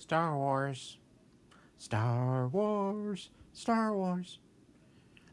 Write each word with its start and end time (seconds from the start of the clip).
Star 0.00 0.34
Wars. 0.34 0.96
Star 1.76 2.48
Wars. 2.48 3.28
Star 3.52 3.94
Wars. 3.94 4.38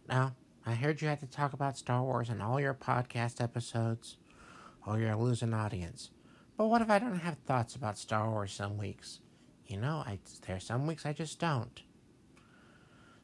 Now, 0.09 0.35
I 0.65 0.73
heard 0.73 1.01
you 1.01 1.07
had 1.07 1.21
to 1.21 1.25
talk 1.25 1.53
about 1.53 1.77
Star 1.77 2.03
Wars 2.03 2.29
in 2.29 2.41
all 2.41 2.59
your 2.59 2.73
podcast 2.73 3.41
episodes, 3.41 4.17
or 4.85 4.99
you're 4.99 5.15
losing 5.15 5.53
audience. 5.53 6.11
But 6.57 6.67
what 6.67 6.81
if 6.81 6.89
I 6.89 6.99
don't 6.99 7.19
have 7.19 7.37
thoughts 7.45 7.75
about 7.75 7.97
Star 7.97 8.29
Wars 8.29 8.51
some 8.51 8.77
weeks? 8.77 9.21
You 9.67 9.77
know, 9.77 10.03
I, 10.05 10.19
there 10.45 10.57
are 10.57 10.59
some 10.59 10.85
weeks 10.85 11.05
I 11.05 11.13
just 11.13 11.39
don't. 11.39 11.81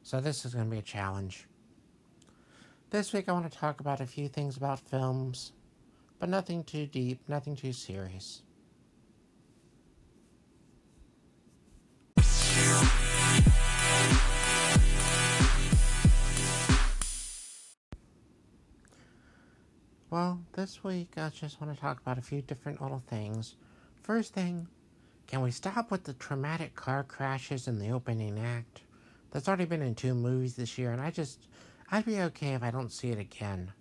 So 0.02 0.22
this 0.22 0.46
is 0.46 0.54
going 0.54 0.66
to 0.66 0.70
be 0.70 0.78
a 0.78 0.82
challenge. 0.82 1.46
This 2.88 3.12
week 3.12 3.28
I 3.28 3.32
want 3.32 3.52
to 3.52 3.58
talk 3.58 3.80
about 3.80 4.00
a 4.00 4.06
few 4.06 4.28
things 4.28 4.56
about 4.56 4.80
films, 4.80 5.52
but 6.18 6.30
nothing 6.30 6.64
too 6.64 6.86
deep, 6.86 7.20
nothing 7.28 7.54
too 7.54 7.74
serious. 7.74 8.40
Well, 20.14 20.38
this 20.52 20.84
week 20.84 21.14
I 21.16 21.28
just 21.30 21.60
want 21.60 21.74
to 21.74 21.80
talk 21.80 22.00
about 22.00 22.18
a 22.18 22.22
few 22.22 22.40
different 22.40 22.80
little 22.80 23.02
things. 23.08 23.56
First 24.04 24.32
thing, 24.32 24.68
can 25.26 25.40
we 25.40 25.50
stop 25.50 25.90
with 25.90 26.04
the 26.04 26.12
traumatic 26.12 26.76
car 26.76 27.02
crashes 27.02 27.66
in 27.66 27.80
the 27.80 27.90
opening 27.90 28.38
act? 28.38 28.82
That's 29.32 29.48
already 29.48 29.64
been 29.64 29.82
in 29.82 29.96
two 29.96 30.14
movies 30.14 30.54
this 30.54 30.78
year, 30.78 30.92
and 30.92 31.00
I 31.00 31.10
just, 31.10 31.48
I'd 31.90 32.04
be 32.04 32.20
okay 32.20 32.54
if 32.54 32.62
I 32.62 32.70
don't 32.70 32.92
see 32.92 33.08
it 33.08 33.18
again. 33.18 33.72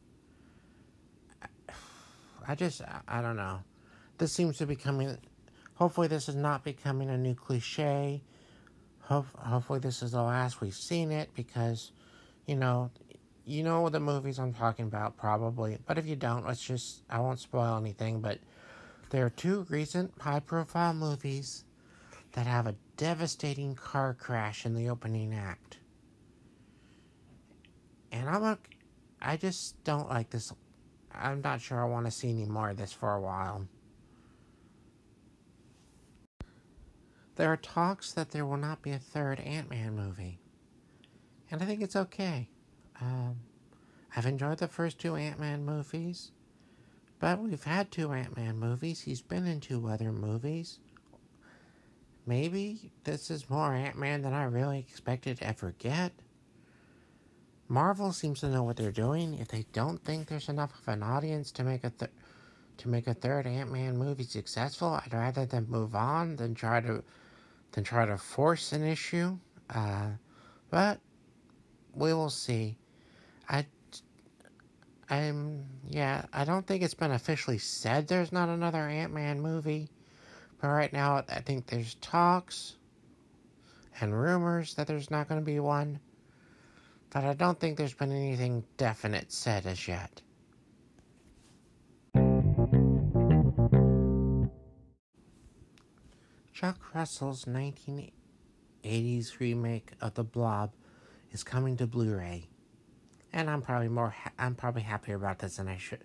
I 2.48 2.56
just, 2.56 2.82
I 3.08 3.22
don't 3.22 3.38
know. 3.38 3.60
This 4.18 4.34
seems 4.34 4.58
to 4.58 4.66
be 4.66 4.76
coming. 4.76 5.16
Hopefully, 5.76 6.08
this 6.08 6.28
is 6.28 6.36
not 6.36 6.64
becoming 6.64 7.12
a 7.12 7.18
new 7.20 7.36
cliche. 7.36 8.24
Hope, 9.02 9.28
hopefully, 9.36 9.78
this 9.78 10.02
is 10.02 10.14
the 10.14 10.24
last 10.24 10.62
we've 10.62 10.74
seen 10.74 11.12
it 11.12 11.30
because, 11.36 11.92
you 12.48 12.56
know, 12.56 12.90
you 13.46 13.64
know 13.64 13.90
the 13.90 14.00
movies 14.00 14.40
I'm 14.40 14.54
talking 14.54 14.86
about 14.86 15.18
probably. 15.18 15.78
But 15.86 15.98
if 15.98 16.06
you 16.06 16.16
don't, 16.16 16.46
let's 16.46 16.64
just, 16.64 17.04
I 17.10 17.20
won't 17.20 17.40
spoil 17.40 17.78
anything. 17.78 18.22
But 18.22 18.40
there 19.10 19.26
are 19.26 19.30
two 19.30 19.66
recent 19.70 20.14
high 20.20 20.40
profile 20.40 20.94
movies 20.94 21.66
that 22.34 22.48
have 22.48 22.68
a 22.68 22.76
devastating 22.98 23.76
car 23.76 24.14
crash 24.14 24.66
in 24.66 24.74
the 24.74 24.90
opening 24.90 25.34
act. 25.34 25.78
And 28.12 28.30
I'm 28.30 28.44
a, 28.44 28.58
I 29.22 29.38
just 29.38 29.84
don't 29.84 30.10
like 30.10 30.30
this. 30.30 30.52
I'm 31.14 31.42
not 31.42 31.62
sure 31.62 31.82
I 31.82 31.86
want 31.86 32.06
to 32.06 32.12
see 32.12 32.30
any 32.30 32.46
more 32.46 32.70
of 32.70 32.78
this 32.78 32.94
for 32.94 33.14
a 33.14 33.22
while. 33.22 33.68
There 37.36 37.52
are 37.52 37.58
talks 37.58 38.14
that 38.14 38.32
there 38.32 38.46
will 38.46 38.58
not 38.58 38.82
be 38.82 38.92
a 38.92 39.00
third 39.00 39.40
Ant 39.40 39.70
Man 39.70 39.96
movie. 39.96 40.40
And 41.50 41.62
I 41.62 41.66
think 41.66 41.82
it's 41.82 41.96
okay. 41.96 42.50
Um, 43.04 43.36
I've 44.16 44.26
enjoyed 44.26 44.60
the 44.60 44.68
first 44.68 45.00
two 45.00 45.16
Ant 45.16 45.40
Man 45.40 45.66
movies. 45.66 46.32
But 47.20 47.40
we've 47.40 47.64
had 47.64 47.92
two 47.92 48.12
Ant 48.12 48.36
Man 48.36 48.58
movies. 48.58 49.02
He's 49.02 49.22
been 49.22 49.48
in 49.48 49.60
two 49.60 49.88
other 49.88 50.12
movies. 50.12 50.80
Maybe 52.26 52.92
this 53.04 53.30
is 53.30 53.50
more 53.50 53.74
Ant 53.74 53.98
Man 53.98 54.22
than 54.22 54.34
I 54.34 54.44
really 54.44 54.80
expected 54.80 55.38
to 55.38 55.48
ever 55.48 55.76
get. 55.78 56.14
Marvel 57.68 58.12
seems 58.12 58.42
to 58.42 58.50
know 58.50 58.64
what 58.64 58.78
they're 58.78 58.92
doing. 58.92 59.36
If 59.40 59.48
they 59.48 59.66
don't 59.74 60.04
think 60.04 60.28
there's 60.28 60.50
enough 60.50 60.78
of 60.80 60.88
an 60.88 61.02
audience 61.02 61.52
to 61.54 61.64
make 61.64 61.84
a 61.84 61.90
th- 61.90 62.12
to 62.78 62.90
make 62.90 63.08
a 63.08 63.14
third 63.14 63.48
Ant 63.48 63.72
Man 63.72 63.98
movie 63.98 64.24
successful, 64.24 65.00
I'd 65.04 65.14
rather 65.14 65.46
them 65.46 65.68
move 65.70 65.96
on 65.96 66.36
than 66.36 66.56
try 66.56 66.82
to 66.82 67.04
than 67.72 67.84
try 67.84 68.06
to 68.06 68.18
force 68.18 68.74
an 68.74 68.84
issue. 68.84 69.38
Uh, 69.70 70.10
but 70.70 71.00
we 71.94 72.14
will 72.14 72.30
see. 72.30 72.78
I 73.50 73.66
I'm 75.10 75.66
yeah, 75.88 76.26
I 76.34 76.46
don't 76.46 76.66
think 76.66 76.82
it's 76.82 76.94
been 76.94 77.12
officially 77.12 77.58
said 77.58 78.08
there's 78.08 78.32
not 78.32 78.50
another 78.50 78.88
Ant-Man 78.88 79.42
movie. 79.42 79.90
But 80.60 80.70
right 80.70 80.94
now 80.94 81.24
I 81.30 81.42
think 81.42 81.68
there's 81.68 81.96
talks 81.96 82.78
and 84.00 84.18
rumors 84.18 84.76
that 84.76 84.88
there's 84.88 85.12
not 85.12 85.28
going 85.28 85.42
to 85.42 85.46
be 85.46 85.60
one. 85.60 86.00
But 87.10 87.26
I 87.26 87.34
don't 87.34 87.60
think 87.60 87.78
there's 87.78 87.94
been 87.94 88.12
anything 88.12 88.64
definite 88.78 89.32
said 89.32 89.66
as 89.66 89.88
yet. 89.88 90.22
Chuck 96.54 96.80
Russell's 96.96 97.46
1980s 97.46 99.40
remake 99.40 99.92
of 100.02 100.14
The 100.14 100.24
Blob 100.24 100.72
is 101.32 101.44
coming 101.44 101.76
to 101.78 101.86
Blu-ray 101.86 102.48
and 103.34 103.50
I'm 103.50 103.62
probably 103.62 103.90
more 103.90 104.12
ha- 104.12 104.32
I'm 104.38 104.56
probably 104.56 104.84
happier 104.84 105.16
about 105.16 105.40
this 105.40 105.58
than 105.58 105.68
I 105.68 105.78
should. 105.78 106.04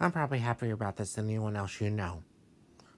I'm 0.00 0.12
probably 0.12 0.40
happier 0.40 0.74
about 0.74 0.96
this 0.96 1.14
than 1.14 1.26
anyone 1.26 1.56
else 1.56 1.80
you 1.80 1.88
know. 1.88 2.22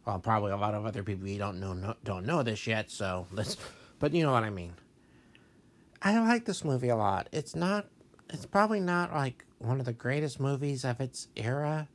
Well, 0.05 0.19
probably 0.19 0.53
a 0.53 0.57
lot 0.57 0.75
of 0.75 0.87
other 0.87 1.03
people 1.03 1.29
you 1.29 1.39
don't 1.39 1.61
know, 1.61 1.95
don't 2.05 2.25
know 2.25 2.43
this 2.43 2.67
yet. 2.67 2.91
So 2.91 3.27
let's, 3.33 3.57
but 3.99 4.15
you 4.15 4.23
know 4.23 4.33
what 4.33 4.45
I 4.45 4.51
mean. 4.51 4.75
I 6.03 6.19
like 6.21 6.45
this 6.45 6.65
movie 6.65 6.89
a 6.89 6.97
lot. 6.97 7.29
It's 7.33 7.55
not. 7.55 7.87
It's 8.31 8.47
probably 8.47 8.81
not 8.81 9.13
like 9.13 9.45
one 9.59 9.79
of 9.79 9.87
the 9.87 9.93
greatest 9.93 10.41
movies 10.41 10.85
of 10.85 11.01
its 11.01 11.29
era, 11.37 11.89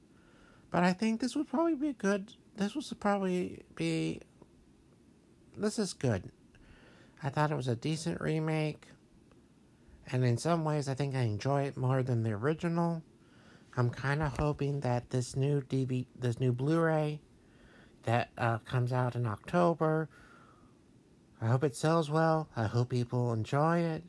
but 0.70 0.84
I 0.84 0.94
think 0.94 1.20
this 1.20 1.36
would 1.36 1.48
probably 1.48 1.76
be 1.76 1.94
good. 1.94 2.34
This 2.56 2.76
would 2.76 3.00
probably 3.00 3.64
be. 3.76 4.22
This 5.58 5.78
is 5.78 5.94
good. 5.94 6.32
I 7.24 7.30
thought 7.30 7.52
it 7.52 7.56
was 7.56 7.68
a 7.68 7.76
decent 7.76 8.20
remake 8.20 8.88
and 10.12 10.24
in 10.24 10.38
some 10.38 10.64
ways 10.64 10.88
I 10.88 10.94
think 10.94 11.16
I 11.16 11.22
enjoy 11.22 11.64
it 11.64 11.78
more 11.78 12.04
than 12.04 12.24
the 12.24 12.32
original. 12.32 13.04
I'm 13.78 13.90
kind 13.90 14.22
of 14.22 14.38
hoping 14.38 14.82
that 14.82 15.10
this 15.10 15.36
new 15.36 15.62
DV, 15.62 16.06
this 16.20 16.40
new 16.40 16.52
Blu-ray 16.52 17.22
that 18.04 18.30
uh, 18.38 18.58
comes 18.60 18.92
out 18.92 19.16
in 19.16 19.26
October, 19.26 20.10
I 21.42 21.48
hope 21.48 21.64
it 21.64 21.76
sells 21.76 22.10
well. 22.10 22.50
I 22.56 22.66
hope 22.66 22.90
people 22.90 23.34
enjoy 23.34 23.80
it. 23.80 24.04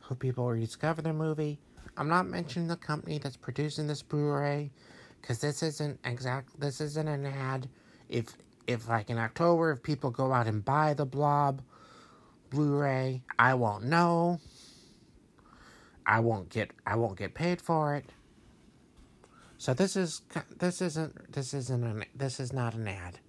Hope 0.00 0.20
people 0.20 0.48
rediscover 0.48 1.02
the 1.02 1.12
movie. 1.12 1.58
I'm 1.96 2.08
not 2.08 2.26
mentioning 2.26 2.68
the 2.68 2.76
company 2.76 3.18
that's 3.18 3.36
producing 3.36 3.88
this 3.88 4.02
Blu-ray, 4.02 4.70
because 5.20 5.40
this 5.40 5.62
isn't 5.62 5.98
exact. 6.04 6.58
This 6.58 6.80
isn't 6.80 7.08
an 7.08 7.26
ad. 7.26 7.68
If 8.08 8.36
if 8.66 8.88
like 8.88 9.10
in 9.10 9.18
October, 9.18 9.72
if 9.72 9.82
people 9.82 10.10
go 10.10 10.32
out 10.32 10.46
and 10.46 10.64
buy 10.64 10.94
the 10.94 11.04
Blob 11.04 11.60
Blu-ray, 12.50 13.22
I 13.38 13.54
won't 13.54 13.84
know. 13.84 14.40
I 16.08 16.20
won't 16.20 16.48
get 16.48 16.70
I 16.86 16.96
won't 16.96 17.18
get 17.18 17.34
paid 17.34 17.60
for 17.60 17.94
it. 17.94 18.06
So 19.58 19.74
this 19.74 19.94
is 19.94 20.22
this 20.58 20.80
isn't 20.80 21.32
this 21.32 21.52
isn't 21.52 21.84
an 21.84 22.04
this 22.14 22.40
is 22.40 22.52
not 22.52 22.74
an 22.74 22.88
ad. 22.88 23.20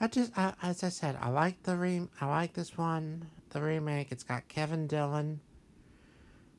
I 0.00 0.08
just 0.08 0.36
I, 0.38 0.54
as 0.62 0.82
I 0.82 0.88
said 0.88 1.18
I 1.20 1.28
like 1.28 1.62
the 1.64 1.76
re 1.76 2.08
I 2.20 2.26
like 2.26 2.54
this 2.54 2.78
one 2.78 3.28
the 3.50 3.60
remake. 3.60 4.10
It's 4.10 4.24
got 4.24 4.48
Kevin 4.48 4.86
Dillon. 4.86 5.40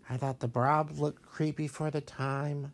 I 0.09 0.17
thought 0.17 0.39
the 0.39 0.47
Blob 0.47 0.91
looked 0.99 1.23
creepy 1.23 1.67
for 1.67 1.91
the 1.91 1.99
time, 1.99 2.71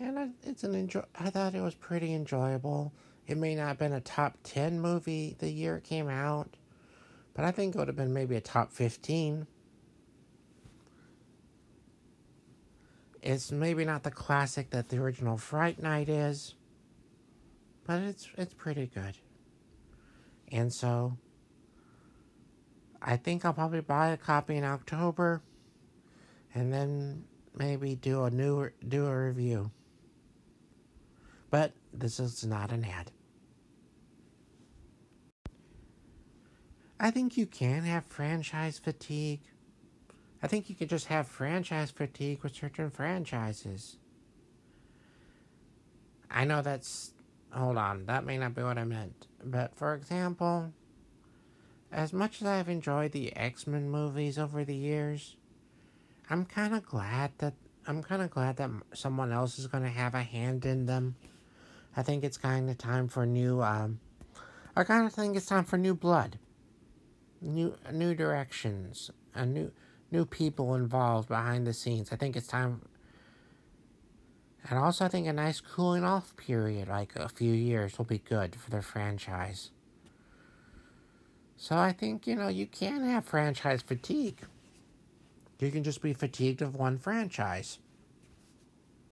and 0.00 0.18
I, 0.18 0.28
it's 0.42 0.64
an 0.64 0.74
enjoy. 0.74 1.02
I 1.18 1.30
thought 1.30 1.54
it 1.54 1.60
was 1.60 1.74
pretty 1.74 2.14
enjoyable. 2.14 2.92
It 3.26 3.36
may 3.36 3.54
not 3.54 3.68
have 3.68 3.78
been 3.78 3.92
a 3.92 4.00
top 4.00 4.38
ten 4.42 4.80
movie 4.80 5.36
the 5.38 5.50
year 5.50 5.76
it 5.76 5.84
came 5.84 6.08
out, 6.08 6.56
but 7.34 7.44
I 7.44 7.50
think 7.50 7.74
it 7.74 7.78
would 7.78 7.88
have 7.88 7.96
been 7.96 8.14
maybe 8.14 8.36
a 8.36 8.40
top 8.40 8.72
fifteen. 8.72 9.46
It's 13.28 13.52
maybe 13.52 13.84
not 13.84 14.04
the 14.04 14.10
classic 14.10 14.70
that 14.70 14.88
the 14.88 14.96
original 14.96 15.36
Fright 15.36 15.82
Night 15.82 16.08
is, 16.08 16.54
but 17.84 18.00
it's 18.00 18.26
it's 18.38 18.54
pretty 18.54 18.86
good. 18.86 19.18
And 20.50 20.72
so 20.72 21.18
I 23.02 23.18
think 23.18 23.44
I'll 23.44 23.52
probably 23.52 23.82
buy 23.82 24.08
a 24.08 24.16
copy 24.16 24.56
in 24.56 24.64
October 24.64 25.42
and 26.54 26.72
then 26.72 27.24
maybe 27.54 27.96
do 27.96 28.24
a 28.24 28.30
new 28.30 28.70
do 28.88 29.06
a 29.06 29.26
review. 29.26 29.72
But 31.50 31.74
this 31.92 32.18
is 32.20 32.46
not 32.46 32.72
an 32.72 32.86
ad. 32.86 33.10
I 36.98 37.10
think 37.10 37.36
you 37.36 37.44
can 37.44 37.82
have 37.82 38.06
franchise 38.06 38.78
fatigue 38.78 39.42
I 40.42 40.46
think 40.46 40.68
you 40.70 40.76
could 40.76 40.88
just 40.88 41.06
have 41.06 41.26
franchise 41.26 41.90
fatigue 41.90 42.42
with 42.42 42.54
certain 42.54 42.90
franchises. 42.90 43.98
I 46.30 46.44
know 46.44 46.62
that's. 46.62 47.12
Hold 47.50 47.78
on, 47.78 48.06
that 48.06 48.24
may 48.24 48.38
not 48.38 48.54
be 48.54 48.62
what 48.62 48.78
I 48.78 48.84
meant. 48.84 49.26
But 49.44 49.74
for 49.74 49.94
example, 49.94 50.72
as 51.90 52.12
much 52.12 52.42
as 52.42 52.48
I've 52.48 52.68
enjoyed 52.68 53.12
the 53.12 53.34
X 53.36 53.66
Men 53.66 53.90
movies 53.90 54.38
over 54.38 54.64
the 54.64 54.76
years, 54.76 55.36
I'm 56.30 56.44
kind 56.44 56.74
of 56.74 56.84
glad 56.86 57.32
that. 57.38 57.54
I'm 57.86 58.02
kind 58.02 58.20
of 58.20 58.30
glad 58.30 58.58
that 58.58 58.70
someone 58.92 59.32
else 59.32 59.58
is 59.58 59.66
going 59.66 59.84
to 59.84 59.88
have 59.88 60.14
a 60.14 60.22
hand 60.22 60.66
in 60.66 60.84
them. 60.84 61.16
I 61.96 62.02
think 62.02 62.22
it's 62.22 62.36
kind 62.36 62.68
of 62.68 62.76
time 62.76 63.08
for 63.08 63.24
new. 63.24 63.62
Um, 63.62 64.00
I 64.76 64.84
kind 64.84 65.06
of 65.06 65.12
think 65.14 65.36
it's 65.36 65.46
time 65.46 65.64
for 65.64 65.78
new 65.78 65.94
blood. 65.94 66.38
new 67.40 67.74
new 67.92 68.14
directions, 68.14 69.10
a 69.34 69.46
new 69.46 69.72
new 70.10 70.24
people 70.24 70.74
involved 70.74 71.28
behind 71.28 71.66
the 71.66 71.72
scenes. 71.72 72.12
I 72.12 72.16
think 72.16 72.36
it's 72.36 72.46
time. 72.46 72.82
And 74.68 74.78
also, 74.78 75.04
I 75.04 75.08
think 75.08 75.26
a 75.26 75.32
nice 75.32 75.60
cooling 75.60 76.04
off 76.04 76.36
period, 76.36 76.88
like 76.88 77.16
a 77.16 77.28
few 77.28 77.52
years, 77.52 77.96
will 77.96 78.04
be 78.04 78.18
good 78.18 78.56
for 78.56 78.70
the 78.70 78.82
franchise. 78.82 79.70
So 81.56 81.76
I 81.76 81.92
think, 81.92 82.26
you 82.26 82.36
know, 82.36 82.48
you 82.48 82.66
can 82.66 83.02
have 83.04 83.24
franchise 83.24 83.82
fatigue. 83.82 84.40
You 85.58 85.70
can 85.70 85.82
just 85.82 86.02
be 86.02 86.12
fatigued 86.12 86.62
of 86.62 86.76
one 86.76 86.98
franchise. 86.98 87.78